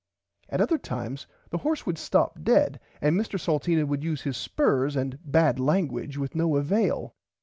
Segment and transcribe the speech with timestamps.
[0.49, 4.95] At other times the horse would stop dead and Mr Salteena would use his spurs
[4.95, 7.13] and bad languige with no avail.